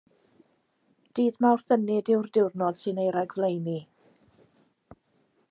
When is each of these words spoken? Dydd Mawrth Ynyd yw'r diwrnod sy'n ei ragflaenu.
Dydd 1.19 1.37
Mawrth 1.45 1.75
Ynyd 1.75 2.09
yw'r 2.15 2.31
diwrnod 2.39 2.81
sy'n 2.85 3.03
ei 3.05 3.13
ragflaenu. 3.19 3.79